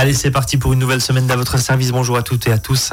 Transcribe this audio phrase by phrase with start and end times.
[0.00, 1.90] Allez, c'est parti pour une nouvelle semaine d'à votre service.
[1.90, 2.92] Bonjour à toutes et à tous.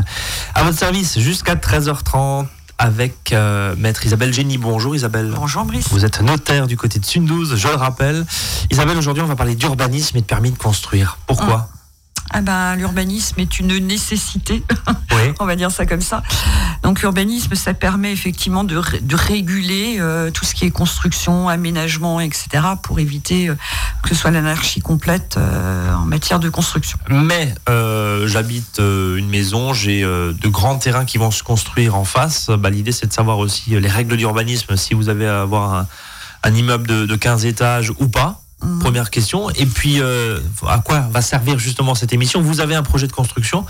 [0.55, 2.47] À votre service jusqu'à 13h30
[2.79, 4.57] avec euh, maître Isabelle Génie.
[4.57, 5.31] Bonjour Isabelle.
[5.35, 5.87] Bonjour Brice.
[5.91, 8.25] Vous êtes notaire du côté de Sundouze, je le rappelle.
[8.71, 11.19] Isabelle, aujourd'hui on va parler d'urbanisme et de permis de construire.
[11.27, 11.69] Pourquoi?
[12.31, 14.63] Ah ben, l'urbanisme est une nécessité,
[15.11, 15.31] Oui.
[15.39, 16.23] on va dire ça comme ça.
[16.83, 21.47] Donc l'urbanisme, ça permet effectivement de, ré- de réguler euh, tout ce qui est construction,
[21.49, 22.47] aménagement, etc.,
[22.81, 23.55] pour éviter euh,
[24.03, 26.97] que ce soit l'anarchie complète euh, en matière de construction.
[27.09, 27.53] Mais
[28.25, 32.49] j'habite une maison, j'ai de grands terrains qui vont se construire en face.
[32.49, 35.87] Bah, L'idée c'est de savoir aussi les règles d'urbanisme, si vous avez à avoir un,
[36.43, 38.41] un immeuble de, de 15 étages ou pas.
[38.63, 38.79] Mhm.
[38.79, 39.49] Première question.
[39.51, 42.41] Et puis, euh, à quoi va servir justement cette émission?
[42.41, 43.65] Vous avez un projet de construction.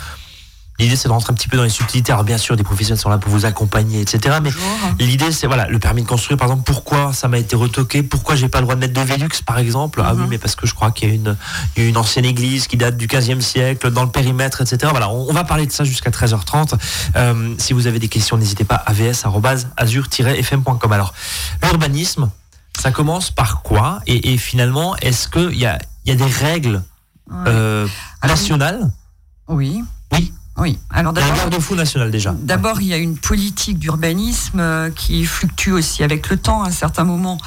[0.78, 2.12] L'idée, c'est de rentrer un petit peu dans les subtilités.
[2.12, 4.40] Alors, bien sûr, des professionnels sont là pour vous accompagner, etc.
[4.44, 4.50] Mais
[5.00, 8.04] l'idée, c'est voilà, le permis de construire, par exemple, pourquoi ça m'a été retoqué?
[8.04, 10.02] Pourquoi j'ai pas le droit de mettre de Velux, par exemple?
[10.06, 10.28] Ah oui, Mhm.
[10.32, 11.38] mais parce que je crois qu'il y a une,
[11.78, 14.88] une ancienne église qui date du 15e siècle, dans le périmètre, etc.
[14.92, 16.74] Voilà, on, on va parler de ça jusqu'à 13h30.
[17.16, 20.92] Euh, si vous avez des questions, n'hésitez pas, avs-azur-fm.com.
[20.92, 21.14] Alors,
[21.64, 22.30] l'urbanisme,
[22.80, 26.32] ça commence par quoi et, et finalement, est-ce qu'il y a, il y a des
[26.32, 26.84] règles
[27.28, 27.36] Ouais.
[27.48, 27.88] euh,
[28.22, 28.92] Alors, nationales?
[29.48, 29.84] Oui.
[30.12, 30.32] Oui.
[30.58, 30.78] Oui.
[30.92, 32.34] Alors d'abord, garde-fou national déjà.
[32.38, 36.64] D'abord, il y a une politique d'urbanisme euh, qui fluctue aussi avec le temps.
[36.64, 37.38] À un certain moment,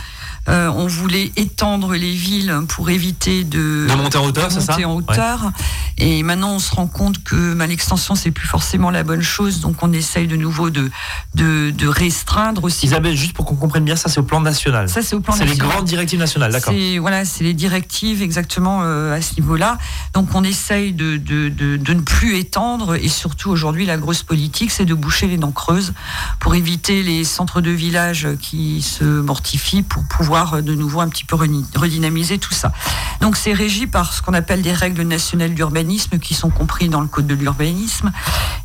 [0.48, 4.72] euh, on voulait étendre les villes pour éviter de, De monter en hauteur, c'est ça
[4.72, 5.50] monter en hauteur.
[5.98, 9.60] Et maintenant, on se rend compte que bah, l'extension, c'est plus forcément la bonne chose.
[9.60, 10.91] Donc, on essaye de nouveau de,
[11.34, 12.86] de, de restreindre aussi.
[12.86, 14.88] Isabelle, juste pour qu'on comprenne bien, ça c'est au plan national.
[14.88, 15.72] Ça, c'est au plan C'est les national.
[15.72, 16.72] grandes directives nationales, d'accord.
[16.72, 19.78] C'est voilà, c'est les directives exactement euh, à ce niveau-là.
[20.14, 24.22] Donc on essaye de, de, de, de ne plus étendre et surtout aujourd'hui la grosse
[24.22, 25.92] politique c'est de boucher les dents creuses
[26.41, 31.08] pour éviter les centres de village qui se mortifient pour pouvoir euh, de nouveau un
[31.08, 32.72] petit peu redynamiser tout ça.
[33.20, 37.00] Donc c'est régi par ce qu'on appelle des règles nationales d'urbanisme qui sont compris dans
[37.00, 38.12] le code de l'urbanisme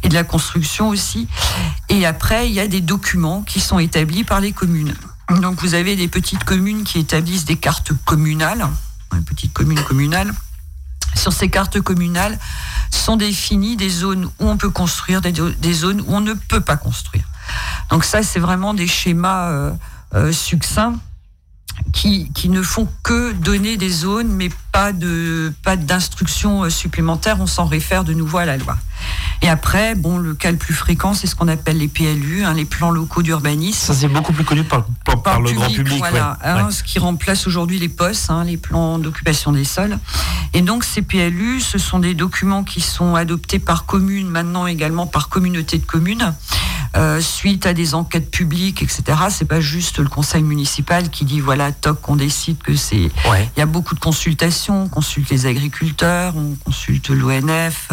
[0.04, 1.28] et de la construction aussi.
[1.90, 4.94] Et après il y a des documents qui sont établis par les communes.
[5.42, 8.68] Donc vous avez des petites communes qui établissent des cartes communales,
[9.14, 10.34] des petites communes communales.
[11.16, 12.40] Sur ces cartes communales
[12.92, 16.62] sont définies des zones où on peut construire, des, des zones où on ne peut
[16.62, 17.24] pas construire.
[17.90, 19.72] Donc ça, c'est vraiment des schémas euh,
[20.16, 20.96] euh, succincts
[21.92, 27.38] qui, qui ne font que donner des zones, mais pas de pas d'instructions euh, supplémentaires.
[27.40, 28.78] On s'en réfère de nouveau à la loi.
[29.42, 32.54] Et après, bon, le cas le plus fréquent, c'est ce qu'on appelle les PLU, hein,
[32.54, 35.98] les plans locaux d'urbanisme Ça c'est beaucoup plus connu par, par- par le grand public.
[36.00, 36.50] voilà, ouais.
[36.50, 36.72] hein, Ouais.
[36.72, 40.00] ce qui remplace aujourd'hui les POS, hein, les plans d'occupation des sols.
[40.54, 45.06] Et donc ces PLU, ce sont des documents qui sont adoptés par commune, maintenant également
[45.06, 46.34] par communauté de communes,
[46.96, 49.04] euh, suite à des enquêtes publiques, etc.
[49.30, 53.50] C'est pas juste le conseil municipal qui dit voilà, toc, on décide que c'est Ouais.
[53.56, 57.90] il y a beaucoup de consultations, on consulte les agriculteurs, on consulte l'ONF.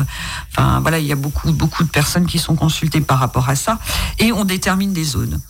[0.52, 3.54] Enfin, voilà, il y a beaucoup, beaucoup de personnes qui sont consultées par rapport à
[3.54, 3.78] ça.
[4.18, 5.40] Et on détermine des zones.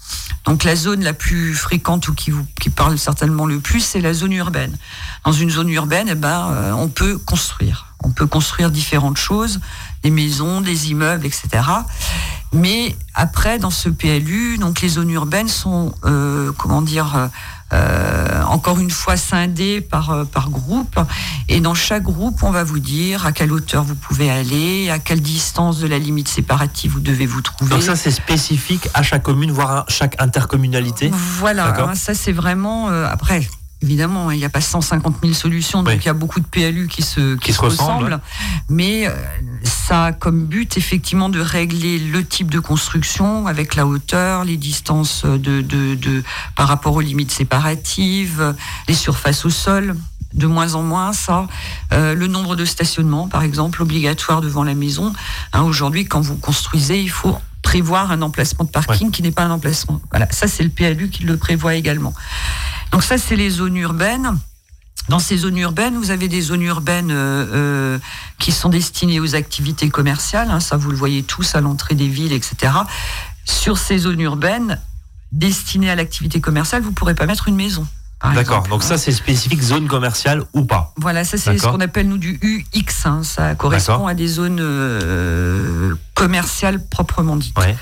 [0.46, 4.00] Donc, la zone la plus fréquente ou qui, vous, qui parle certainement le plus, c'est
[4.00, 4.76] la zone urbaine.
[5.24, 7.86] Dans une zone urbaine, eh ben, euh, on peut construire.
[8.02, 9.60] On peut construire différentes choses,
[10.02, 11.48] des maisons, des immeubles, etc.
[12.52, 17.28] Mais après, dans ce PLU, donc les zones urbaines sont, euh, comment dire,
[17.72, 20.98] euh, encore une fois scindées par, euh, par groupe.
[21.48, 24.98] Et dans chaque groupe, on va vous dire à quelle hauteur vous pouvez aller, à
[24.98, 27.70] quelle distance de la limite séparative vous devez vous trouver.
[27.70, 31.10] Donc ça c'est spécifique à chaque commune, voire à chaque intercommunalité.
[31.38, 32.88] Voilà, hein, ça c'est vraiment.
[32.90, 33.48] euh, après,
[33.82, 36.00] évidemment, il n'y a pas 150 000 solutions, donc Oui.
[36.02, 38.20] il y a beaucoup de PLU qui se, Qui se ressemblent,
[38.68, 39.12] Mais euh,
[39.62, 44.56] ça a comme but effectivement de régler le type de construction avec la hauteur, les
[44.56, 46.22] distances de, de, de,
[46.56, 48.54] par rapport aux limites séparatives,
[48.88, 49.96] les surfaces au sol.
[50.32, 51.48] De moins en moins, ça.
[51.92, 55.12] Euh, le nombre de stationnements, par exemple, obligatoire devant la maison.
[55.52, 59.42] Hein, Aujourd'hui, quand vous construisez, il faut prévoir un emplacement de parking qui n'est pas
[59.42, 60.00] un emplacement.
[60.10, 62.14] Voilà, ça c'est le PLU qui le prévoit également.
[62.92, 64.38] Donc ça c'est les zones urbaines.
[65.08, 67.98] Dans ces zones urbaines, vous avez des zones urbaines euh, euh,
[68.38, 70.50] qui sont destinées aux activités commerciales.
[70.50, 72.72] hein, ça, vous le voyez tous à l'entrée des villes, etc.
[73.44, 74.78] Sur ces zones urbaines
[75.32, 77.86] destinées à l'activité commerciale, vous pourrez pas mettre une maison.
[78.34, 78.64] D'accord.
[78.68, 78.86] Donc hein.
[78.86, 80.92] ça c'est spécifique zone commerciale ou pas.
[80.96, 83.06] Voilà, ça c'est ce qu'on appelle nous du UX.
[83.06, 87.58] hein, ça correspond à des zones euh, commerciales proprement dites.
[87.58, 87.76] Ouais.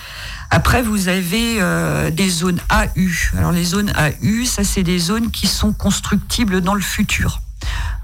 [0.50, 3.36] Après, vous avez euh, des zones AU.
[3.36, 7.40] Alors les zones AU, ça c'est des zones qui sont constructibles dans le futur.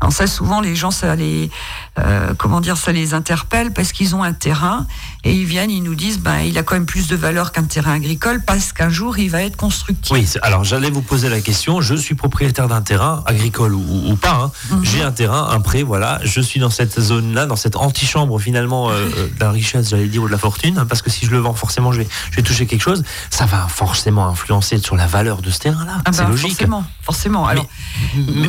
[0.04, 1.50] Alors ça, souvent, les gens, ça les,
[1.98, 4.86] euh, comment dire, ça les interpelle parce qu'ils ont un terrain
[5.24, 7.62] et ils viennent, ils nous disent, ben, il a quand même plus de valeur qu'un
[7.62, 10.12] terrain agricole parce qu'un jour, il va être constructif.
[10.12, 11.80] Oui, alors j'allais vous poser la question.
[11.80, 14.34] Je suis propriétaire d'un terrain agricole ou, pas.
[14.44, 14.50] Hein.
[14.70, 14.84] Mhm.
[14.84, 16.20] J'ai un terrain, un prêt, voilà.
[16.22, 20.22] Je suis dans cette zone-là, dans cette antichambre finalement euh, de la richesse, j'allais dire,
[20.22, 22.36] ou de la fortune, hein, parce que si je le vends, forcément, je vais, je
[22.36, 23.04] vais toucher quelque chose.
[23.30, 26.02] Ça va forcément influencer sur la valeur de ce terrain-là.
[26.04, 26.50] Ah c'est ben, logique.
[26.50, 27.46] Forcément, forcément.
[27.46, 27.66] Alors,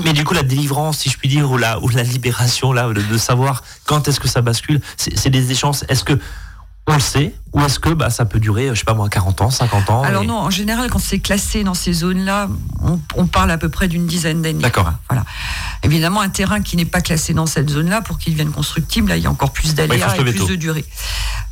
[0.03, 3.63] mais, du coup, la délivrance, si je puis dire, ou la, libération, là, de, savoir
[3.85, 5.83] quand est-ce que ça bascule, c'est des échanges.
[5.89, 6.19] Est-ce que
[6.87, 9.41] on le sait Ou est-ce que bah, ça peut durer, je sais pas moi, 40
[9.41, 12.47] ans, 50 ans Alors non, en général, quand c'est classé dans ces zones-là,
[13.15, 14.61] on, parle à peu près d'une dizaine d'années.
[14.61, 14.91] D'accord.
[15.09, 15.25] Voilà.
[15.83, 19.17] Évidemment, un terrain qui n'est pas classé dans cette zone-là, pour qu'il devienne constructible, là,
[19.17, 20.85] il y a encore plus d'aléas et plus de durée.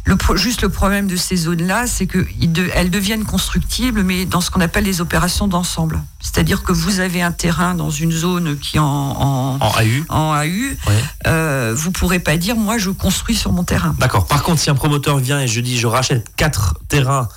[0.06, 4.60] Le, juste le problème de ces zones-là, c'est qu'elles deviennent constructibles, mais dans ce qu'on
[4.60, 6.02] appelle les opérations d'ensemble.
[6.20, 10.36] C'est-à-dire que vous avez un terrain dans une zone qui en, en, en AU, en
[10.36, 10.76] AU
[11.28, 13.96] euh, vous pourrez pas dire, moi, je construis sur mon terrain.
[13.98, 14.28] D'accord.
[14.28, 17.28] Par contre, si un promoteur vient et je dis, je rachète quatre terrains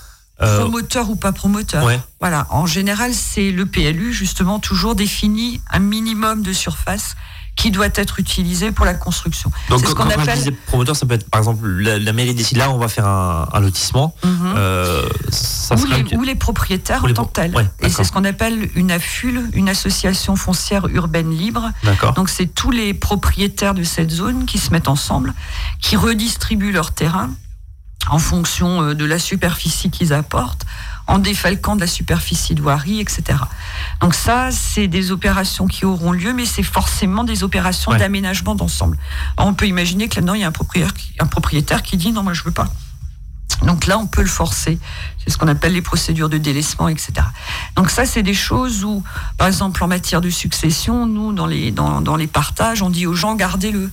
[0.43, 1.89] euh, promoteur ou pas promoteur.
[2.21, 2.47] Voilà.
[2.51, 7.17] En général, c'est le PLU justement toujours défini un minimum de surface
[7.57, 9.51] qui doit être utilisé pour la construction.
[9.71, 12.77] Donc, ce qu'on appelle promoteur, ça peut être par exemple la, mairie décide là, on
[12.77, 14.15] va faire un, lotissement.
[14.25, 15.09] Euh,
[16.13, 17.55] ou, les, propriétaires en tant que tels.
[17.81, 21.71] et c'est ce qu'on appelle une AFUL, une association foncière urbaine libre.
[22.15, 25.33] Donc c'est tous les propriétaires de cette zone qui se mettent ensemble,
[25.81, 27.31] qui redistribuent leur terrain
[28.11, 30.65] en fonction euh, de la superficie qu'ils apportent,
[31.07, 33.39] en défalquant de la superficie de voirie, etc.
[34.01, 38.99] Donc ça, c'est des opérations qui auront lieu, mais c'est forcément des opérations d'aménagement d'ensemble.
[39.39, 42.23] On peut imaginer que là-dedans, il y a un propriétaire, un propriétaire qui dit non,
[42.23, 42.69] moi je veux pas.
[43.63, 44.79] Donc là, on peut le forcer.
[45.19, 47.13] C'est ce qu'on appelle les procédures de délaissement, etc.
[47.75, 49.03] Donc ça, c'est des choses où,
[49.39, 53.07] par exemple, en matière de succession, nous, dans les, dans, dans les partages, on dit
[53.07, 53.91] aux gens, gardez-le.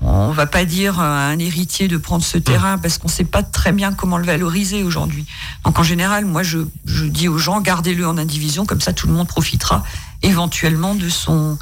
[0.00, 3.42] On va pas dire à un héritier de prendre ce terrain parce qu'on sait pas
[3.42, 5.24] très bien comment le valoriser aujourd'hui.
[5.64, 9.14] Donc en général, moi je, dis aux gens gardez-le en indivision comme ça tout le
[9.14, 9.82] monde profitera
[10.22, 11.58] éventuellement de son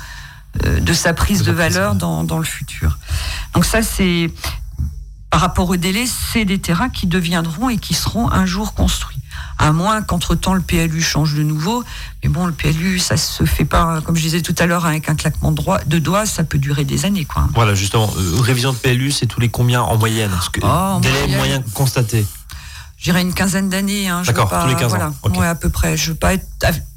[0.64, 2.99] euh, de sa prise de valeur dans, dans le futur.
[3.55, 4.31] Donc ça c'est
[5.31, 9.22] par rapport au délai, c'est des terrains qui deviendront et qui seront un jour construits
[9.62, 11.85] à moins qu'entre-temps le PLU change de nouveau.
[12.23, 15.09] Mais bon, le PLU, ça se fait pas, comme je disais tout à l'heure, avec
[15.09, 17.25] un claquement de, doigts, ça peut durer des années.
[17.25, 17.47] Quoi.
[17.55, 20.32] Voilà, justement, euh, révision de PLU, c'est tous les combien en moyenne?
[20.53, 22.26] Que, oh, Délai moyen constaté?
[22.99, 24.09] Je dirais une quinzaine d'années.
[24.09, 25.41] Hein, D'accord, tous les 15 voilà, ans.
[25.43, 25.97] à peu près.
[25.97, 26.47] Je ne veux pas être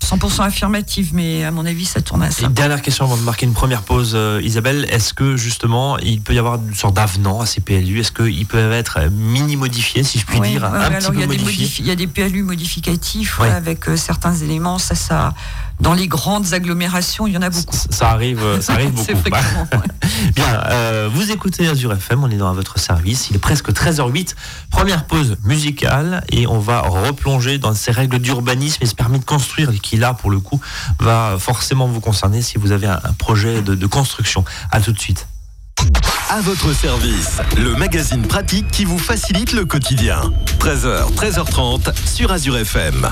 [0.06, 2.48] 100% affirmative, mais à mon avis, ça tourne à ça.
[2.48, 4.86] dernière question avant de marquer une première pause, euh, Isabelle.
[4.92, 8.46] Est-ce que justement, il peut y avoir une sorte d'avenant à ces PLU Est-ce qu'ils
[8.46, 11.36] peuvent être mini-modifiés, si je puis dire un alors, y a des
[11.80, 14.78] il y a des PLU modificatifs avec euh, certains éléments.
[14.78, 15.34] Ça, ça,
[15.80, 17.76] dans les grandes agglomérations, il y en a beaucoup.
[17.90, 19.10] Ça arrive, euh, ça arrive beaucoup.
[20.36, 23.30] Bien, euh, vous écoutez Azure FM, on est dans votre service.
[23.30, 24.36] Il est presque 13h08.
[24.72, 29.26] Première pause musicale et on va replonger dans ces règles d'urbanisme et ce permis de
[29.26, 30.60] construire qui là, pour le coup,
[31.00, 34.44] va forcément vous concerner si vous avez un, projet de, de construction.
[34.72, 35.28] À tout de suite.
[36.30, 40.22] À votre service, le magazine pratique qui vous facilite le quotidien.
[40.60, 43.12] 13h, 13h30 sur Azure FM.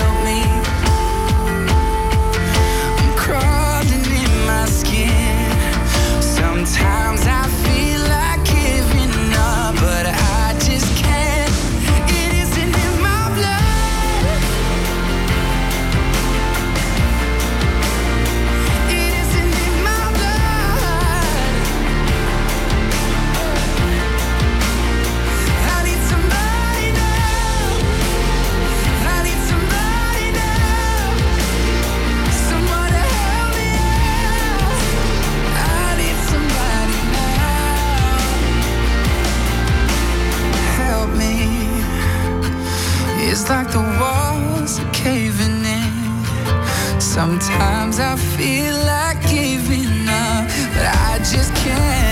[43.63, 46.99] like the walls are caving in.
[46.99, 52.10] Sometimes I feel like giving up, but I just can't.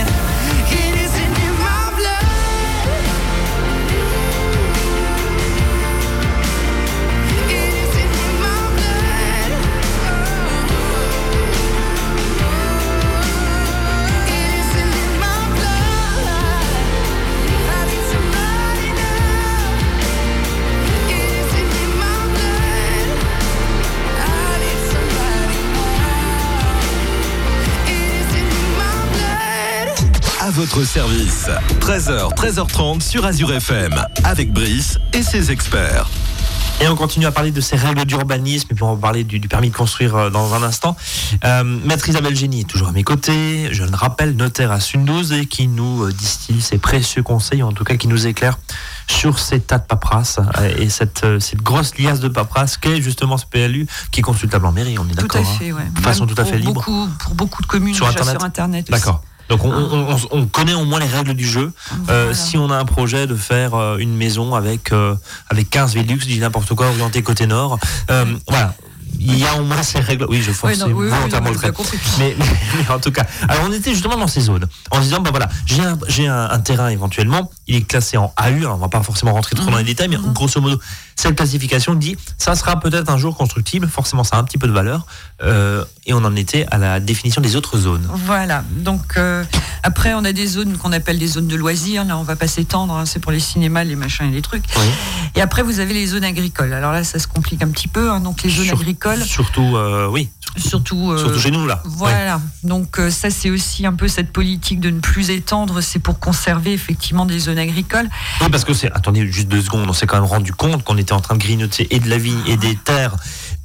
[30.49, 31.45] À votre service.
[31.79, 33.93] 13h, 13h30 sur Azure FM.
[34.23, 36.09] Avec Brice et ses experts.
[36.81, 39.39] Et on continue à parler de ces règles d'urbanisme, et puis on va parler du,
[39.39, 40.97] du permis de construire euh, dans un instant.
[41.43, 45.33] Euh, Maître Isabelle Génie est toujours à mes côtés, je le rappelle, notaire à Sundouze,
[45.33, 48.57] et qui nous euh, distille ses précieux conseils, en tout cas qui nous éclaire
[49.07, 50.39] sur ces tas de paperasse,
[50.79, 54.71] et cette, cette grosse liasse de paperasse qu'est justement ce PLU, qui est consultable en
[54.71, 55.57] mairie, on est Tout d'accord à hein.
[55.59, 55.85] fait, ouais.
[55.93, 56.73] De façon tout à pour fait libre.
[56.73, 58.99] Beaucoup, pour beaucoup de communes Sur déjà Internet sur Internet aussi.
[58.99, 59.21] D'accord.
[59.49, 61.71] Donc on, on- on- on connaît au moins les règles du jeu.
[61.91, 62.33] Euh, Voilà.
[62.33, 65.15] si on a un projet de faire euh, une maison avec euh,
[65.49, 67.79] avec 15 Velux, je dis n'importe quoi, orienté côté nord,
[68.11, 68.73] euh, voilà.
[69.21, 70.27] Il y a au moins ces règles.
[70.29, 71.71] Oui, je force non, oui, volontairement oui, le trait.
[72.19, 72.45] Mais, mais-
[72.77, 75.31] mais en tout cas, alors on était justement dans ces zones, en se disant, bah
[75.31, 78.79] voilà, j'ai un, j'ai un, un terrain éventuellement, il est classé en AU, alors on
[78.79, 80.79] va pas forcément rentrer trop dans les détails, mais grosso modo,
[81.15, 84.67] cette classification dit, ça sera peut-être un jour constructible, forcément ça a un petit peu
[84.67, 85.05] de valeur,
[85.43, 88.07] euh, et on en était à la définition des autres zones.
[88.25, 88.63] Voilà.
[88.71, 89.43] Donc euh,
[89.83, 92.03] après, on a des zones qu'on appelle des zones de loisirs.
[92.03, 92.93] Là, on va pas s'étendre.
[92.95, 94.65] hein, c'est pour les cinémas, les machins et les trucs.
[94.77, 94.85] Oui.
[95.35, 96.73] Et après, vous avez les zones agricoles.
[96.73, 98.09] Alors là, ça se complique un petit peu.
[98.11, 98.19] hein.
[98.19, 101.11] donc les zones Sur- agricoles, Surtout, euh, oui, surtout.
[101.11, 101.81] euh, surtout chez nous là.
[101.85, 101.91] Ouais.
[101.95, 102.41] Voilà.
[102.63, 105.81] Donc euh, ça, c'est aussi un peu cette politique de ne plus étendre.
[105.81, 108.09] C'est pour conserver effectivement des zones agricoles.
[108.41, 108.91] Oui, parce que c'est.
[108.91, 109.85] Attendez, juste deux secondes.
[109.89, 112.17] On s'est quand même rendu compte qu'on était en train de grignoter et de la
[112.17, 113.15] vigne et des terres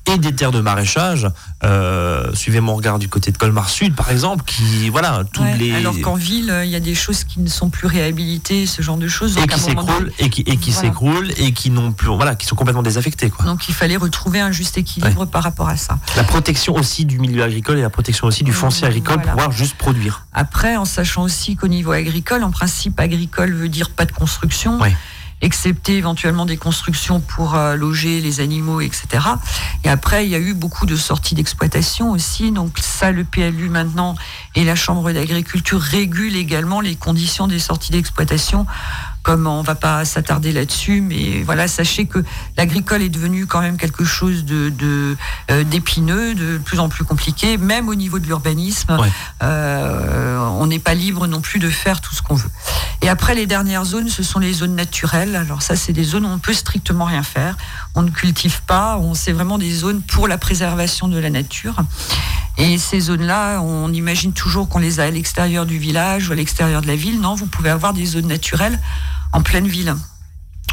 [0.06, 1.28] et des terres de maraîchage.
[1.64, 5.74] Euh, suivez mon regard du côté de Colmar Sud, par exemple, qui voilà Ouais, les
[5.74, 8.82] Alors qu'en ville, euh, il y a des choses qui ne sont plus réhabilitées, ce
[8.82, 9.36] genre de choses.
[9.38, 10.88] et qui s'écroulent et qui et qui Voilà.
[10.88, 13.44] s'écroulent et qui n'ont plus voilà qui sont complètement désaffectés quoi.
[13.46, 15.98] Donc il fallait retrouver un juste équilibre par rapport à ça.
[16.16, 19.22] La protection aussi du milieu agricole et la protection aussi du foncier agricole Voilà.
[19.32, 20.26] pour pouvoir juste produire.
[20.32, 24.78] Après, en sachant aussi qu'au niveau agricole, en principe, agricole veut dire pas de construction,
[24.80, 24.94] Ouais.
[25.44, 29.06] Excepté éventuellement des constructions pour euh, loger les animaux, etc.
[29.84, 32.50] Et après, il y a eu beaucoup de sorties d'exploitation aussi.
[32.50, 34.16] Donc ça, le PLU maintenant
[34.54, 38.66] et la Chambre d'agriculture régulent également les conditions des sorties d'exploitation.
[39.24, 42.22] Comme on va pas s'attarder là-dessus, mais voilà, sachez que
[42.56, 45.16] l'agricole est devenu quand même quelque chose de de,
[45.50, 48.96] euh, d'épineux, de plus en plus compliqué, même au niveau de l'urbanisme.
[49.00, 49.08] Ouais.
[49.42, 52.50] Euh, on n'est pas libre non plus de faire tout ce qu'on veut.
[53.02, 55.36] Et après, les dernières zones, ce sont les zones naturelles.
[55.36, 57.56] Alors ça, c'est des zones où on peut strictement rien faire.
[57.94, 58.98] On ne cultive pas.
[58.98, 61.76] On c'est vraiment des zones pour la préservation de la nature.
[62.56, 66.36] Et ces zones-là, on imagine toujours qu'on les a à l'extérieur du village ou à
[66.36, 67.20] l'extérieur de la ville.
[67.20, 68.78] Non, vous pouvez avoir des zones naturelles
[69.34, 69.94] en pleine ville,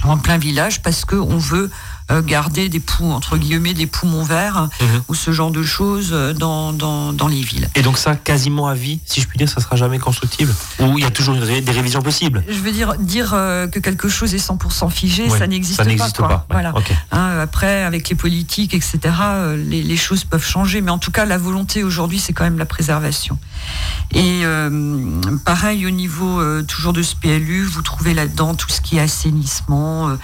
[0.04, 1.70] en plein village, parce que on veut
[2.10, 5.02] garder des poumons, entre guillemets, des poumons verts Mhm.
[5.08, 7.70] ou ce genre de choses euh, dans, dans, dans les villes.
[7.76, 10.54] Et donc ça quasiment à vie, si je puis dire, ça sera jamais constructible.
[10.80, 12.44] Ou il y a toujours ré- des révisions possibles.
[12.50, 15.90] Je veux dire, dire euh, que quelque chose est 100% figé, ça n'existe ça pas.
[15.90, 16.28] n'existe quoi.
[16.28, 16.36] pas.
[16.36, 16.76] Ouais, Voilà.
[16.76, 16.92] ok.
[17.12, 20.82] Hein, après, avec les politiques, etc., euh, les, les choses peuvent changer.
[20.82, 23.38] Mais en tout cas, la volonté aujourd'hui, c'est quand même la préservation.
[24.12, 24.70] Et euh,
[25.46, 29.02] pareil, au niveau euh, toujours de ce PLU, vous trouvez là-dedans tout ce qui est
[29.02, 30.16] assainissement, euh,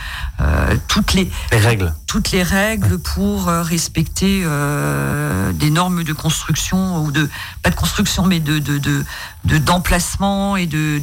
[0.41, 1.59] euh, toutes les Les
[2.07, 7.29] toutes les règles pour euh, respecter euh, des normes de construction ou de
[7.63, 9.05] pas de construction mais de de de
[9.45, 10.99] de- d'emplacement et de-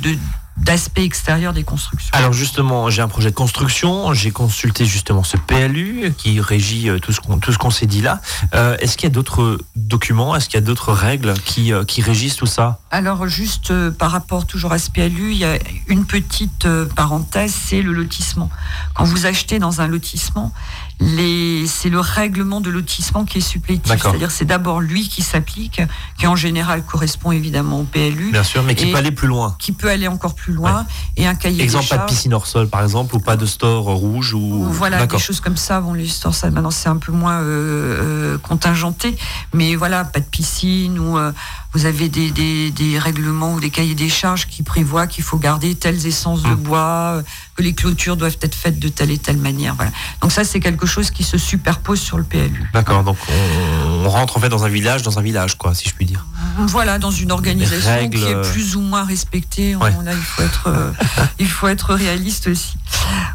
[0.56, 2.10] d'aspect extérieur des constructions.
[2.12, 6.98] Alors justement, j'ai un projet de construction, j'ai consulté justement ce PLU qui régit euh,
[6.98, 8.20] tout ce qu'on tout ce qu'on s'est dit là.
[8.54, 11.84] Euh, Est-ce qu'il y a d'autres documents, est-ce qu'il y a d'autres règles qui, euh,
[11.84, 12.78] qui régissent tout ça?
[12.90, 15.58] Alors juste euh, par rapport toujours à ce PLU, il y a
[15.88, 18.48] une petite euh, parenthèse, c'est le lotissement.
[18.94, 20.52] Quand vous achetez dans un lotissement,
[21.00, 24.00] c'est le règlement de lotissement qui est supplétif.
[24.00, 25.80] C'est-à-dire c'est d'abord lui qui s'applique,
[26.18, 29.56] qui en général correspond évidemment au PLU, Bien sûr, mais qui peut aller plus loin.
[29.58, 30.86] qui peut aller encore plus loin,
[31.16, 33.46] et un cahier Exemple, des pas de piscine hors sol, par exemple, ou pas de
[33.46, 34.64] store rouge ou.
[34.70, 35.80] Voilà, des choses comme ça.
[35.80, 39.16] Bon, les stores, ça, maintenant, c'est un peu moins euh, euh, contingenté.
[39.52, 41.32] Mais voilà, pas de piscine ou euh,
[41.74, 45.38] vous avez des, des, des règlements ou des cahiers des charges qui prévoient qu'il faut
[45.38, 46.54] garder telles essences de Mm.
[46.56, 47.22] bois,
[47.56, 49.74] que les clôtures doivent être faites de telle et telle manière.
[49.74, 49.90] Voilà.
[50.22, 52.68] Donc ça, c'est quelque chose qui se superpose sur le PLU.
[52.72, 55.88] D'accord, donc on, on rentre en fait dans un village, dans un village, quoi, si
[55.88, 56.24] je puis dire.
[56.58, 59.74] Voilà, dans une organisation règles, qui est plus ou moins respectée.
[59.76, 59.92] Ouais.
[60.06, 60.92] Il faut être, euh,
[61.40, 62.74] il faut être réaliste aussi.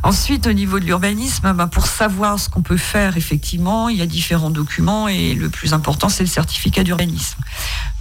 [0.04, 4.02] Ensuite, au niveau de l'urbanisme, ben, pour savoir ce qu'on peut faire, effectivement, il y
[4.02, 7.38] a différents documents et le plus important, c'est le certificat d'urbanisme,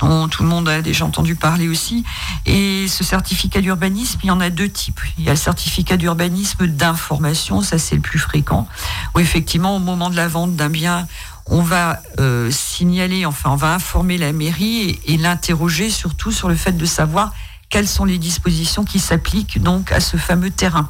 [0.00, 2.04] dont tout le monde a déjà entendu parler aussi.
[2.46, 5.00] Et ce certificat d'urbanisme, il y en a deux types.
[5.18, 8.68] Il y a le certificat d'urbanisme d'information, ça c'est le plus fréquent,
[9.14, 11.06] où effectivement, au moment de la vente d'un bien,
[11.46, 16.48] on va euh, signaler, enfin, on va informer la mairie et, et l'interroger surtout sur
[16.48, 17.32] le fait de savoir
[17.70, 20.88] quelles sont les dispositions qui s'appliquent donc à ce fameux terrain.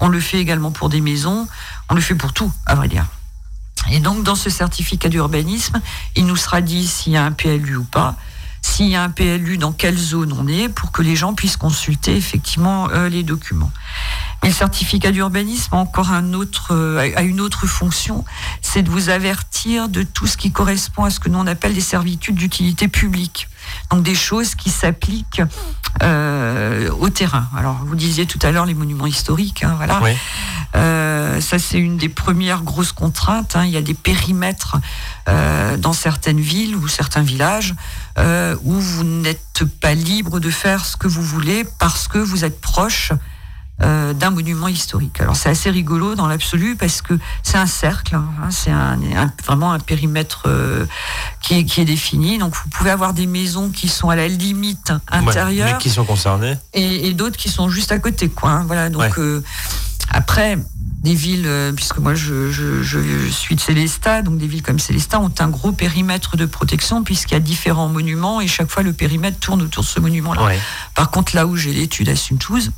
[0.00, 1.48] On le fait également pour des maisons,
[1.88, 3.06] on le fait pour tout, à vrai dire.
[3.90, 5.80] Et donc, dans ce certificat d'urbanisme,
[6.16, 8.16] il nous sera dit s'il y a un PLU ou pas,
[8.66, 11.56] s'il y a un PLU, dans quelle zone on est, pour que les gens puissent
[11.56, 13.70] consulter effectivement euh, les documents.
[14.42, 18.24] Mais le certificat d'urbanisme a encore un autre, euh, a une autre fonction,
[18.62, 21.74] c'est de vous avertir de tout ce qui correspond à ce que nous on appelle
[21.74, 23.48] les servitudes d'utilité publique.
[23.90, 25.42] Donc des choses qui s'appliquent
[26.02, 27.48] euh, au terrain.
[27.56, 30.00] Alors vous disiez tout à l'heure les monuments historiques, hein, voilà.
[31.36, 33.56] Euh, ça c'est une des premières grosses contraintes.
[33.56, 33.64] Hein.
[33.64, 34.76] Il y a des périmètres
[35.28, 37.74] euh, dans certaines villes ou certains villages
[38.18, 42.44] euh, où vous n'êtes pas libre de faire ce que vous voulez parce que vous
[42.44, 43.12] êtes proche
[43.82, 45.20] euh, d'un monument historique.
[45.20, 47.12] Alors c'est assez rigolo dans l'absolu parce que
[47.42, 48.98] c'est un cercle, hein, c'est un,
[49.44, 50.86] vraiment un périmètre euh,
[51.42, 52.38] qui, est, qui, est, défini.
[52.38, 56.06] Donc vous pouvez avoir des maisons qui sont à la limite intérieure, mais qui sont
[56.06, 58.48] concernées, et, et d'autres qui sont juste à côté, quoi.
[58.48, 58.88] Hein, voilà.
[58.88, 59.10] Donc ouais.
[59.18, 59.42] euh,
[60.08, 60.56] après.
[61.02, 64.78] Des villes, euh, puisque moi je, je, je, suis de Célestat, donc des villes comme
[64.78, 68.82] Célestat ont un gros périmètre de protection puisqu'il y a différents monuments et chaque fois
[68.82, 70.44] le périmètre tourne autour de ce monument-là.
[70.44, 70.58] Ouais.
[70.94, 72.72] Par contre, là où j'ai l'étude à Suntouze,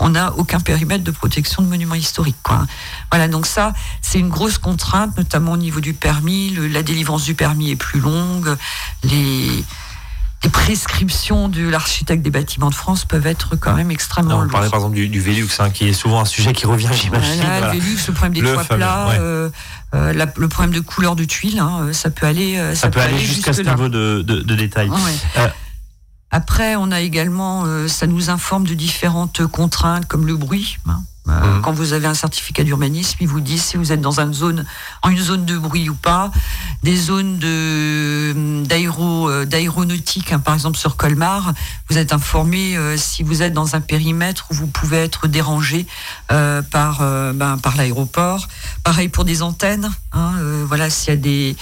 [0.00, 2.38] on n'a aucun périmètre de protection de monuments historiques.
[2.42, 2.66] Quoi.
[3.12, 6.50] Voilà, donc ça, c'est une grosse contrainte, notamment au niveau du permis.
[6.50, 8.56] Le, la délivrance du permis est plus longue.
[9.04, 9.64] Les,
[10.42, 14.38] les prescriptions de l'architecte des bâtiments de France peuvent être quand même extrêmement.
[14.38, 16.88] On parlait par exemple du, du Vélux, hein, qui est souvent un sujet qui revient,
[16.92, 17.42] j'imagine.
[17.42, 17.74] Voilà, voilà.
[17.74, 19.18] Le Vélux, le problème des le toits fameux, plats, ouais.
[19.18, 19.50] euh,
[19.94, 23.00] euh, la, le problème de couleur de tuiles, hein, ça peut aller, ça, ça peut,
[23.00, 24.88] aller, aller jusqu'à ce niveau de, de, de détail.
[24.88, 24.96] Ouais.
[25.36, 25.48] Euh,
[26.30, 30.78] après, on a également, euh, ça nous informe de différentes contraintes comme le bruit.
[30.88, 31.02] Hein.
[31.30, 31.62] Euh, mmh.
[31.62, 34.64] Quand vous avez un certificat d'urbanisme, il vous dit si vous êtes dans une zone,
[35.02, 36.30] en une zone de bruit ou pas.
[36.82, 41.52] Des zones de d'aéro euh, d'aéronautique, hein, par exemple sur Colmar,
[41.88, 45.86] vous êtes informé euh, si vous êtes dans un périmètre où vous pouvez être dérangé
[46.32, 47.00] euh, par
[47.34, 48.48] ben, par l'aéroport.
[48.84, 49.90] Pareil pour des antennes.
[50.12, 50.32] Hein,
[50.66, 51.56] voilà, s'il y a des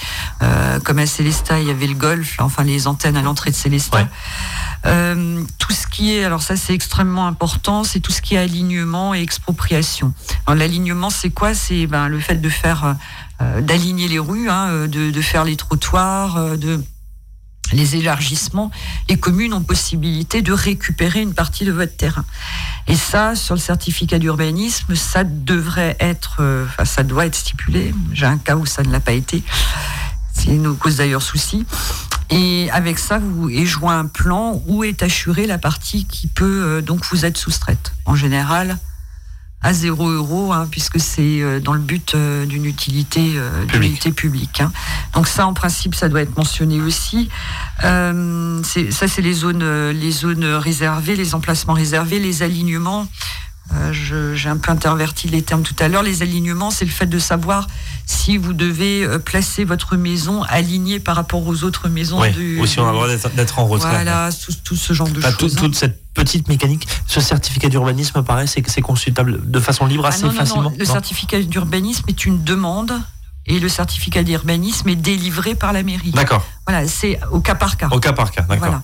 [0.83, 3.97] comme à Célestat, il y avait le golf, enfin les antennes à l'entrée de Célestat.
[3.97, 4.07] Ouais.
[4.85, 8.39] Euh, tout ce qui est, alors ça c'est extrêmement important, c'est tout ce qui est
[8.39, 10.13] alignement et expropriation.
[10.47, 11.53] L'alignement c'est quoi?
[11.53, 12.95] C'est ben, le fait de faire,
[13.41, 16.81] euh, d'aligner les rues, hein, de, de, faire les trottoirs, de
[17.73, 18.71] les élargissements,
[19.09, 22.25] les communes ont possibilité de récupérer une partie de votre terrain.
[22.87, 27.93] Et ça, sur le certificat d'urbanisme, ça devrait être, euh, enfin, ça doit être stipulé.
[28.13, 29.43] J'ai un cas où ça ne l'a pas été.
[30.33, 31.65] C'est nous cause d'ailleurs souci.
[32.29, 36.63] Et avec ça, vous et joint un plan où est assurée la partie qui peut
[36.63, 37.93] euh, donc vous être soustraite.
[38.05, 38.77] En général,
[39.61, 44.11] à 0 euros, hein, puisque c'est euh, dans le but euh, d'une utilité, euh, utilité
[44.11, 44.61] publique.
[44.61, 44.71] Hein.
[45.13, 47.29] Donc ça, en principe, ça doit être mentionné aussi.
[47.83, 53.07] Euh, ça, c'est les zones, les zones réservées, les emplacements réservés, les alignements.
[53.73, 56.03] Euh, j'ai un peu interverti les termes tout à l'heure.
[56.03, 57.67] Les alignements, c'est le fait de savoir
[58.09, 62.19] si vous devez placer votre maison alignée par rapport aux autres maisons.
[62.19, 63.89] Oui, du, ou si on a le droit d'être en retrait.
[63.89, 65.37] Voilà, tout, tout, ce genre de choses.
[65.37, 66.87] Tout, toute cette petite mécanique.
[67.05, 70.69] Ce certificat d'urbanisme, paraît, c'est c'est consultable de façon libre assez ah non, non, facilement.
[70.71, 72.93] Non, le certificat d'urbanisme est une demande
[73.45, 76.11] et le certificat d'urbanisme est délivré par la mairie.
[76.11, 76.45] D'accord.
[76.67, 77.87] Voilà, c'est au cas par cas.
[77.91, 78.59] Au cas par cas, d'accord.
[78.59, 78.83] Voilà.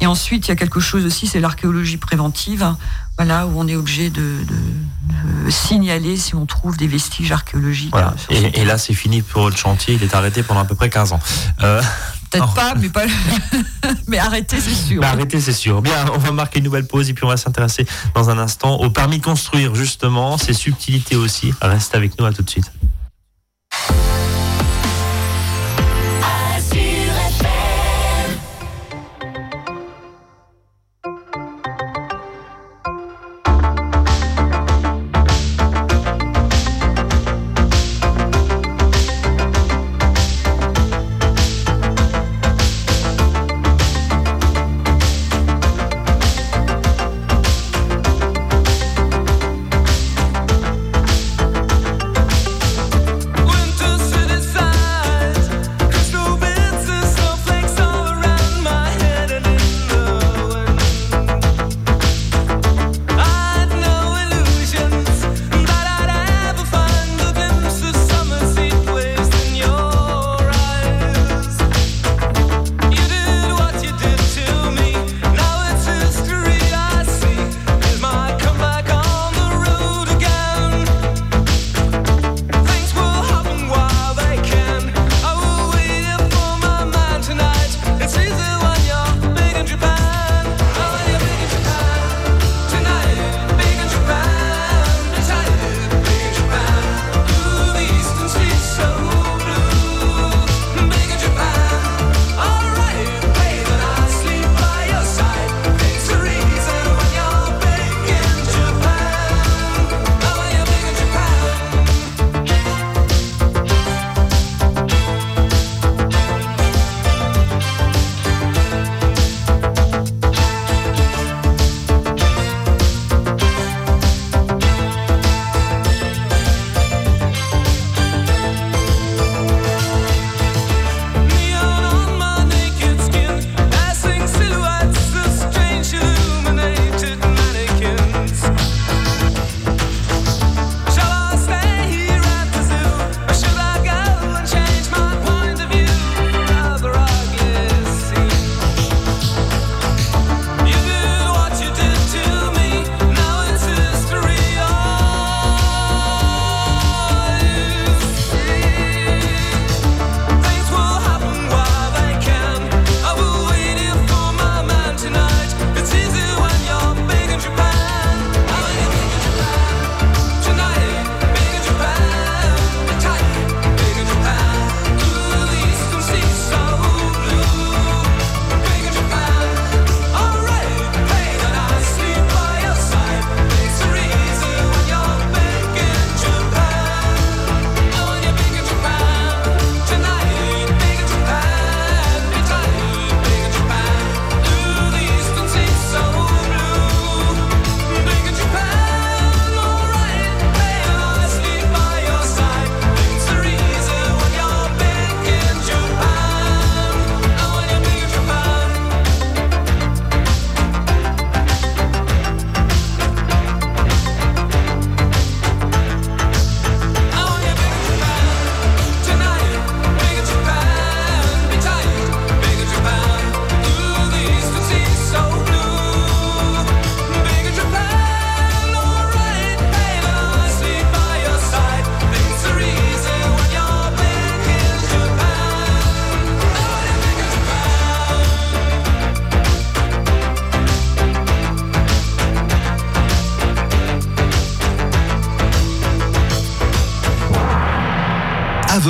[0.00, 2.74] Et ensuite, il y a quelque chose aussi, c'est l'archéologie préventive,
[3.16, 7.92] voilà, où on est obligé de, de, de, signaler si on trouve des vestiges archéologiques.
[7.92, 8.14] Voilà.
[8.30, 10.90] Et, et, là, c'est fini pour votre chantier, il est arrêté pendant à peu près
[10.90, 11.20] 15 ans.
[11.62, 11.82] Euh...
[12.30, 13.06] Peut-être pas, mais pas.
[14.06, 15.00] mais arrêtez, c'est sûr.
[15.00, 15.82] Mais arrêtez, c'est sûr.
[15.82, 18.76] Bien, on va marquer une nouvelle pause et puis on va s'intéresser dans un instant
[18.76, 21.52] au permis de construire, justement, ses subtilités aussi.
[21.60, 22.70] Reste avec nous, à tout de suite.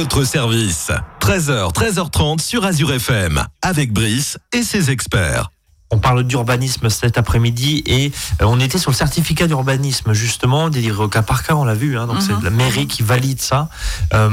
[0.00, 0.90] Votre service.
[1.20, 5.50] 13h, 13h30 sur Azure FM, avec Brice et ses experts.
[5.90, 11.02] On parle d'urbanisme cet après-midi et euh, on était sur le certificat d'urbanisme justement, délivré
[11.04, 12.44] au cas par cas, on l'a vu, hein, donc c'est Mhm.
[12.44, 13.68] la mairie qui valide ça.
[14.14, 14.28] Euh,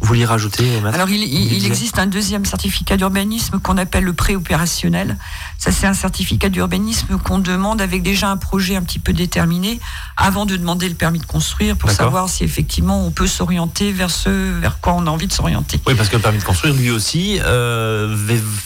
[0.00, 5.16] vous vouliez rajouter Alors, il, il- existe un deuxième certificat d'urbanisme qu'on appelle le préopérationnel.
[5.58, 9.80] Ça, c'est un certificat d'urbanisme qu'on demande avec déjà un projet un petit peu déterminé
[10.20, 14.10] avant de demander le permis de construire pour savoir si effectivement on peut s'orienter vers
[14.10, 14.28] ce
[14.60, 15.80] vers quoi on a envie de s'orienter.
[15.86, 18.16] Oui, parce que le permis de construire, lui aussi, euh,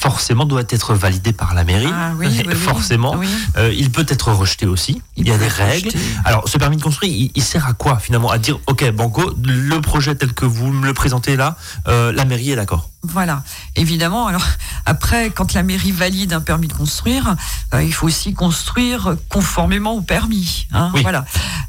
[0.01, 1.91] forcément doit être validé par la mairie.
[1.93, 3.17] Ah oui, oui, forcément.
[3.17, 3.29] Oui.
[3.59, 5.03] Euh, il peut être rejeté aussi.
[5.17, 5.89] Il, y a des règles.
[5.89, 5.99] rejeté.
[6.25, 8.31] Alors, ce permis de construire, il, il sert à quoi finalement?
[8.31, 12.25] À dire, ok, Banco, le projet tel que vous me le présentez là, euh, la
[12.25, 12.89] mairie est d'accord.
[13.05, 13.43] Voilà,
[13.75, 14.27] évidemment.
[14.29, 14.45] Alors
[14.87, 17.35] après, quand la mairie valide un permis de construire,
[17.75, 20.67] euh, il faut aussi construire conformément au permis.
[20.73, 21.03] hein, Oui.
[21.03, 21.25] Voilà.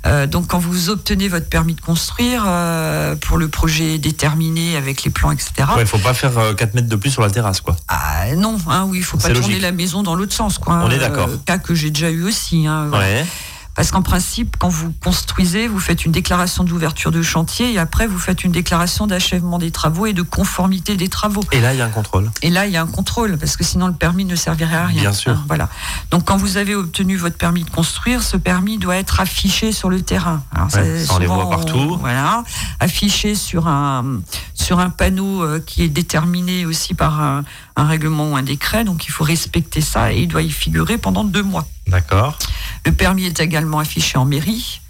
[0.06, 5.04] Euh, donc quand vous obtenez votre permis de construire euh, pour le projet déterminé avec
[5.04, 5.52] les plans, etc.
[5.76, 7.76] Ouais, il faut pas faire euh, 4 mètres de plus sur la terrasse, quoi.
[7.88, 9.62] Ah, non, hein, oui, il faut pas tourner logique.
[9.62, 10.82] la maison dans l'autre sens, quoi.
[10.84, 11.30] On est d'accord.
[11.46, 12.68] cas que j'ai déjà eu aussi.
[12.68, 13.06] hein, voilà.
[13.06, 13.26] Ouais.
[13.76, 18.06] Parce qu'en principe, quand vous construisez, vous faites une déclaration d'ouverture de chantier et après
[18.06, 21.42] vous faites une déclaration d'achèvement des travaux et de conformité des travaux.
[21.52, 22.30] Et là, il y a un contrôle.
[22.44, 24.86] Et là, il y a un contrôle, parce que sinon le permis ne servirait à
[24.86, 25.02] rien.
[25.02, 25.32] Bien sûr.
[25.32, 25.70] Hein, voilà.
[26.12, 29.90] Donc, quand vous avez obtenu votre permis de construire, ce permis doit être affiché sur
[29.90, 30.44] le terrain.
[30.54, 31.98] Alors, Ouais, ça, on les voit partout.
[32.00, 32.44] Voilà,
[32.80, 34.22] affiché sur un
[34.54, 37.44] sur un panneau euh, qui est déterminé aussi par un,
[37.76, 38.84] un règlement ou un décret.
[38.84, 41.66] Donc, il faut respecter ça et il doit y figurer pendant deux mois.
[41.88, 42.38] D'accord.
[42.86, 44.82] Le permis est également affiché en mairie.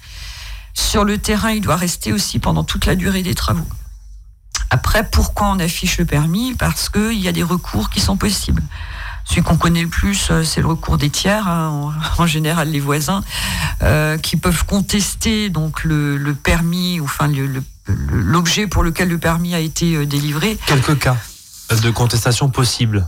[0.73, 3.67] Sur le terrain, il doit rester aussi pendant toute la durée des travaux.
[4.69, 6.55] Après, pourquoi on affiche le permis?
[6.55, 8.63] Parce qu'il y a des recours qui sont possibles.
[9.25, 12.79] Celui qu'on connaît le plus, euh, c'est le recours des tiers, hein, en, général les
[12.79, 13.23] voisins,
[13.83, 19.17] euh, qui peuvent contester donc le, le permis, enfin le- le- l'objet pour lequel le
[19.19, 21.15] permis a été euh, délivré, Quelques cas
[21.81, 23.07] de contestation possibles.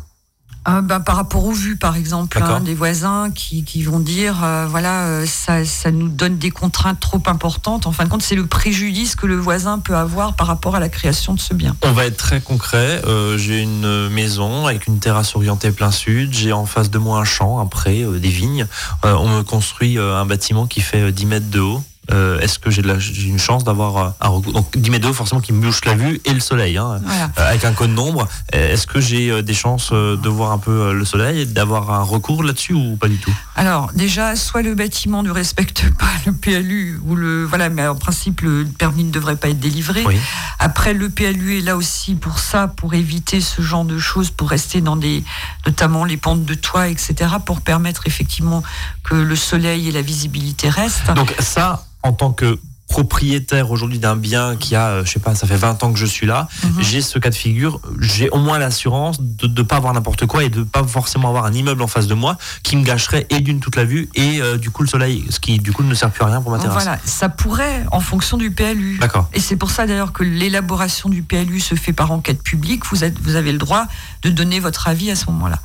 [0.67, 4.43] Euh, ben, par rapport aux vues, par exemple, hein, des voisins qui, qui vont dire,
[4.43, 7.85] euh, voilà, euh, ça, ça nous donne des contraintes trop importantes.
[7.85, 10.79] En fin de compte, c'est le préjudice que le voisin peut avoir par rapport à
[10.79, 11.75] la création de ce bien.
[11.83, 13.01] On va être très concret.
[13.05, 16.33] Euh, j'ai une maison avec une terrasse orientée plein sud.
[16.33, 18.67] J'ai en face de moi un champ, un pré, euh, des vignes.
[19.03, 21.83] Euh, on me construit euh, un bâtiment qui fait euh, 10 mètres de haut.
[22.11, 22.81] Euh, Est-ce que j'ai
[23.27, 24.53] une chance d'avoir euh, un recours?
[24.53, 26.77] Donc 10 mètres de haut, forcément, qui me bouche la vue et le soleil.
[26.77, 27.31] Hein, Voilà.
[27.39, 28.27] euh, avec un code nombre.
[28.53, 32.43] Est-ce que j'ai des chances de voir un peu le soleil et d'avoir un recours
[32.43, 33.33] là-dessus ou pas du tout?
[33.55, 37.45] Alors, déjà, soit le bâtiment ne respecte pas le PLU, ou le.
[37.45, 40.03] Voilà, mais en principe, le permis ne devrait pas être délivré.
[40.05, 40.17] Oui.
[40.59, 44.49] Après, le PLU est là aussi pour ça, pour éviter ce genre de choses, pour
[44.49, 45.23] rester dans des,
[45.65, 47.13] notamment les pentes de toit, etc.,
[47.45, 48.63] pour permettre effectivement
[49.03, 51.11] que le soleil et la visibilité restent.
[51.13, 55.33] Donc ça, en tant que propriétaire aujourd'hui d'un bien qui a, euh, je sais pas,
[55.33, 56.81] ça fait 20 ans que je suis là, Mhm.
[56.83, 60.43] j'ai ce cas de figure, j'ai au moins l'assurance de ne pas avoir n'importe quoi
[60.43, 63.39] et de pas forcément avoir un immeuble en face de moi qui me gâcherait et
[63.39, 65.95] d'une toute la vue et euh, du coup le soleil, ce qui du coup ne
[65.95, 66.83] sert plus à rien pour ma terrasse.
[66.83, 68.99] voilà, ça pourrait en fonction du PLU.
[68.99, 69.29] D'accord.
[69.33, 72.83] Et c'est pour ça d'ailleurs que l'élaboration du PLU se fait par enquête publique.
[72.91, 73.87] Vous, êtes, vous avez le droit
[74.21, 75.59] de donner votre avis à ce moment-là.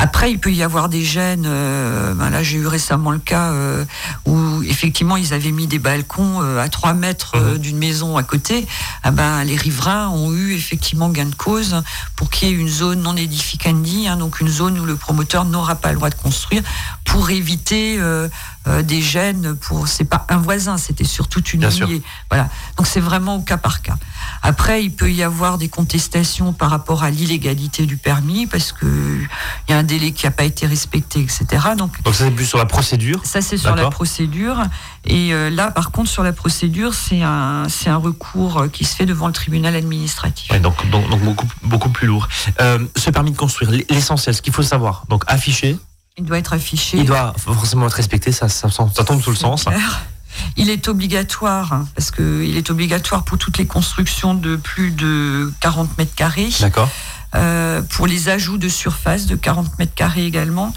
[0.00, 1.44] Après, il peut y avoir des gènes.
[1.44, 3.84] euh, ben là, j'ai eu récemment le cas euh,
[4.26, 8.22] où effectivement ils avaient mis des balcons euh, à 3 mètres euh, d'une maison à
[8.22, 8.68] côté.
[9.02, 11.82] Ah ben, les riverains ont eu effectivement gain de cause
[12.14, 15.44] pour qu'il y ait une zone non edificandi, hein, donc une zone où le promoteur
[15.44, 16.62] n'aura pas le droit de construire
[17.04, 17.98] pour éviter
[18.66, 19.54] euh, des gènes.
[19.56, 21.86] Pour c'est pas un voisin, c'était surtout une Bien sûr.
[21.86, 22.02] lignée.
[22.30, 22.48] Voilà.
[22.76, 23.96] Donc c'est vraiment au cas par cas.
[24.42, 28.86] Après, il peut y avoir des contestations par rapport à l'illégalité du permis parce que
[29.68, 31.46] il y a un délai qui n'a pas été respecté, etc.
[31.76, 33.20] Donc Donc ça c'est plus sur la procédure?
[33.24, 34.62] ça, c'est sur la procédure.
[35.04, 38.84] Et euh, là, par contre, sur la procédure, c'est un, c'est un recours euh, qui
[38.84, 40.50] se fait devant le tribunal administratif.
[40.50, 42.28] Ouais, donc, donc, donc beaucoup, beaucoup plus lourd.
[42.60, 45.78] Euh, ce permis de construire, l'essentiel, ce qu'il faut savoir, donc affiché,
[46.18, 46.98] Il doit être affiché.
[46.98, 49.64] il doit forcément être respecté, ça, ça, ça, ça tombe sous le sens.
[49.64, 50.02] clair.
[50.56, 55.52] Il est obligatoire, hein, parce qu'il est obligatoire pour toutes les constructions de plus de
[55.60, 56.50] 40 mètres carrés.
[56.60, 56.88] D'accord.
[57.34, 60.72] Euh, pour les ajouts de surface de 40 mètres carrés également.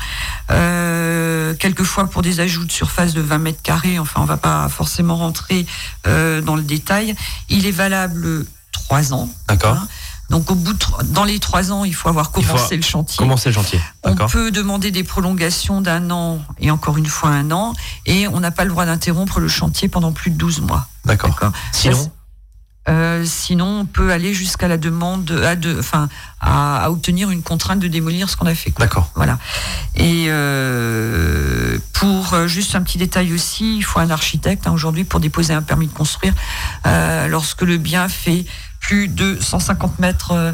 [0.49, 4.67] Euh, quelquefois pour des ajouts de surface de 20 mètres carrés, enfin on va pas
[4.67, 5.65] forcément rentrer
[6.07, 7.15] euh, dans le détail.
[7.47, 9.29] Il est valable trois ans.
[9.47, 9.77] D'accord.
[9.77, 9.87] Hein.
[10.31, 13.17] Donc au bout de, dans les trois ans, il faut avoir faut commencé le chantier.
[13.17, 17.29] Comment c'est le chantier On peut demander des prolongations d'un an et encore une fois
[17.29, 17.73] un an,
[18.05, 20.87] et on n'a pas le droit d'interrompre le chantier pendant plus de 12 mois.
[21.05, 21.37] D'accord.
[21.73, 22.11] Sinon,
[22.89, 27.79] Euh, sinon, on peut aller jusqu'à la demande, à, de, enfin, à, obtenir une contrainte
[27.79, 28.73] de démolir ce qu'on a fait.
[28.79, 29.11] D'accord.
[29.13, 29.37] Voilà.
[29.95, 35.03] Et euh, pour euh, juste un petit détail aussi, il faut un architecte hein, aujourd'hui
[35.03, 36.33] pour déposer un permis de construire
[37.29, 38.45] lorsque le bien fait
[38.81, 40.53] plus de 150 mètres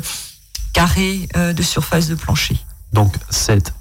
[0.74, 2.58] carrés de surface de plancher.
[2.94, 3.74] Donc c'est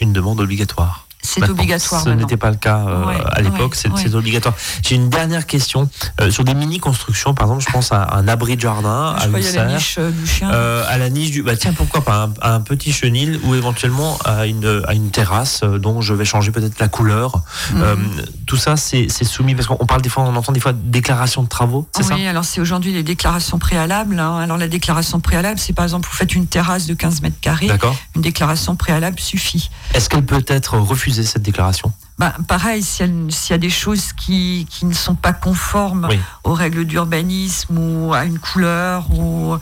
[0.00, 1.06] une demande obligatoire.
[1.22, 2.02] C'est obligatoire.
[2.02, 4.54] Ce n'était pas le cas euh, à l'époque, c'est obligatoire.
[4.82, 5.88] J'ai une dernière question
[6.20, 9.66] euh, sur des mini-constructions, par exemple, je pense à un abri de jardin, à, la
[9.66, 10.48] niche euh, du chien.
[10.48, 11.42] à la niche du.
[11.42, 16.00] Bah, tiens, pourquoi pas un, petit chenil ou éventuellement à une, à une terrasse dont
[16.00, 17.42] je vais changer peut-être la couleur.
[17.72, 18.10] Mhm.
[18.46, 21.48] tout ça, c'est soumis parce qu'on parle des fois, on entend des fois déclaration de
[21.48, 24.18] travaux, c'est oui, alors c'est aujourd'hui les déclarations préalables.
[24.18, 24.38] Hein.
[24.38, 27.68] Alors la déclaration préalable, c'est par exemple, vous faites une terrasse de 15 mètres carrés.
[28.16, 29.70] Une déclaration préalable suffit.
[29.94, 31.09] Est-ce qu'elle peut être refusée?
[31.12, 36.06] Cette déclaration bah, pareil, s'il y, a des choses qui, ne sont pas conformes
[36.44, 39.58] aux règles d'urbanisme ou à une couleur ou euh,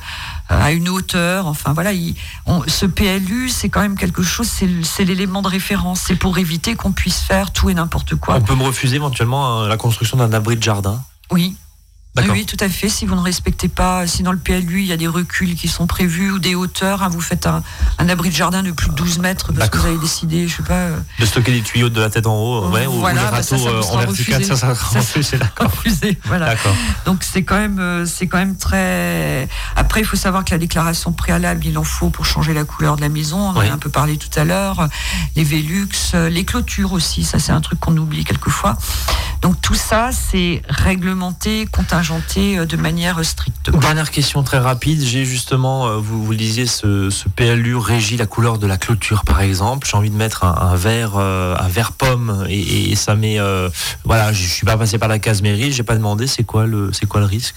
[0.48, 1.92] à une hauteur, enfin voilà,
[2.66, 4.50] ce PLU, c'est quand même quelque chose,
[4.82, 6.00] c'est l'élément de référence.
[6.00, 8.34] C'est pour éviter qu'on puisse faire tout et n'importe quoi.
[8.34, 11.56] On peut me refuser éventuellement euh, la construction d'un abri de jardin Oui,
[12.30, 12.88] oui, tout à fait.
[12.88, 15.68] Si vous ne respectez pas, si dans le PLU, il y a des reculs qui
[15.68, 17.62] sont prévus ou des hauteurs, hein, vous faites un,
[17.98, 20.62] abri de jardin de plus de 12 mètres parce que vous avez décidé, je sais
[20.62, 20.74] pas.
[20.74, 23.56] Euh, de stocker des tuyaux de la tête en haut, ouais, ou, voilà, bah, ça,
[23.56, 26.18] euh, en vertical, ça sera refusé, refusé.
[26.24, 26.54] Voilà.
[27.04, 29.48] Donc c'est quand même, euh, c'est quand même très.
[29.76, 32.96] Après, il faut savoir que la déclaration préalable, il en faut pour changer la couleur
[32.96, 33.38] de la maison.
[33.38, 34.88] On en a un peu parlé tout à l'heure.
[35.36, 35.88] Les Velux,
[36.30, 38.76] les clôtures aussi, ça c'est un truc qu'on oublie quelquefois.
[39.42, 43.70] Donc tout ça, c'est réglementé, contingenté euh, de manière stricte.
[43.70, 45.02] Dernière question très rapide.
[45.02, 49.24] J'ai justement, euh, vous, vous le disiez, ce, PLU régit la couleur de la clôture,
[49.24, 49.86] par exemple.
[49.86, 53.38] J'ai envie de mettre un, vert, euh, un vert pomme, et, ça met.
[54.04, 56.92] voilà, je suis pas passé par la case mairie, j'ai pas demandé c'est quoi le,
[56.92, 57.56] c'est quoi le risque?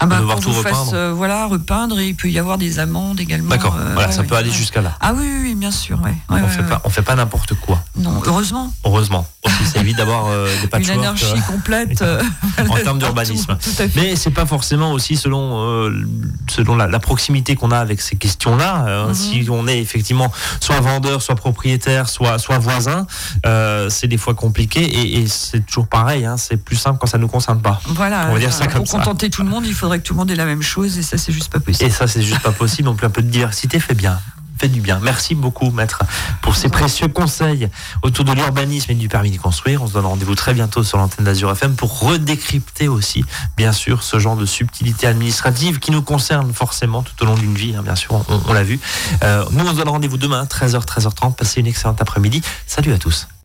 [0.00, 1.12] Ah bah, devoir tout repeindre.
[1.14, 3.50] voilà, repeindre, et il peut y avoir des amendes également.
[3.50, 3.76] D'accord.
[3.94, 4.96] voilà, ça peut aller jusqu'à là.
[5.00, 5.98] Ah oui, oui, bien sûr.
[6.02, 6.14] Ouais.
[6.30, 7.82] on fait pas, on fait pas n'importe quoi.
[7.96, 8.72] Non, heureusement.
[8.84, 9.26] Heureusement.
[9.72, 10.26] Ça évite d'avoir
[10.62, 12.22] des patchwork complète euh,
[12.68, 13.56] en termes d'urbanisme.
[13.94, 16.06] Mais c'est pas forcément aussi selon euh,
[16.50, 19.06] selon la, proximité qu'on a avec ces questions-là.
[19.06, 19.14] Mhm.
[19.14, 23.06] Si on est effectivement soit vendeur, soit propriétaire, soit soit voisin,
[23.44, 26.24] euh, c'est des fois compliqué et, c'est toujours pareil.
[26.24, 26.36] Hein.
[26.36, 27.80] c'est plus simple quand ça nous concerne pas.
[27.86, 28.26] Voilà.
[28.30, 30.18] On va dire ça comme pour contenter tout le monde, il faudrait que tout le
[30.18, 31.88] monde ait la même chose et ça c'est juste pas possible.
[31.88, 32.88] Et ça c'est juste pas possible.
[32.88, 34.18] Donc un peu de diversité fait bien
[34.58, 34.98] fait du bien.
[35.02, 36.02] Merci beaucoup, maître,
[36.40, 37.68] pour ces précieux conseils
[38.02, 39.82] autour de l'urbanisme et du permis de construire.
[39.82, 43.22] On se donne rendez-vous très bientôt sur l'antenne d'Azur FM pour redécrypter aussi,
[43.58, 47.54] bien sûr, ce genre de subtilité administrative qui nous concerne forcément tout au long d'une
[47.54, 48.80] vie, hein, bien sûr, on, l'a vu.
[49.22, 51.34] Euh, nous, on se donne rendez-vous demain, 13h, 13h30.
[51.34, 52.40] Passez une excellente après-midi.
[52.66, 53.28] Salut à tous.